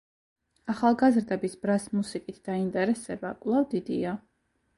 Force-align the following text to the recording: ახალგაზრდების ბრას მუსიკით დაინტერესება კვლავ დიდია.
ახალგაზრდების 0.73 1.55
ბრას 1.65 1.85
მუსიკით 1.99 2.41
დაინტერესება 2.49 3.35
კვლავ 3.45 3.71
დიდია. 3.77 4.17